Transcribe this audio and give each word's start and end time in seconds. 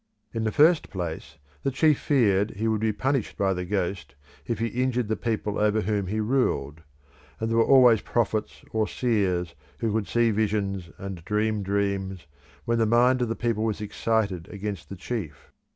In 0.33 0.45
the 0.45 0.51
first 0.51 0.89
place 0.89 1.37
the 1.61 1.69
chief 1.69 1.99
feared 1.99 2.55
he 2.55 2.67
would 2.67 2.81
be 2.81 2.91
punished 2.91 3.37
by 3.37 3.53
the 3.53 3.65
ghost 3.65 4.15
if 4.47 4.57
he 4.57 4.65
injured 4.69 5.09
the 5.09 5.15
people 5.15 5.59
over 5.59 5.81
whom 5.81 6.07
he 6.07 6.19
ruled, 6.19 6.81
and 7.39 7.51
there 7.51 7.57
were 7.59 7.63
always 7.65 8.01
prophets 8.01 8.63
or 8.71 8.87
seers 8.87 9.53
who 9.77 9.91
could 9.91 10.07
see 10.07 10.31
visions 10.31 10.89
and 10.97 11.23
dream 11.23 11.61
dreams 11.61 12.25
when 12.65 12.79
the 12.79 12.87
mind 12.87 13.21
of 13.21 13.29
the 13.29 13.35
people 13.35 13.63
was 13.63 13.79
excited 13.79 14.47
against 14.47 14.89
the 14.89 14.95
chief. 14.95 15.51